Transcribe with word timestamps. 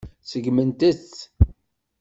Seggment-t. 0.29 1.11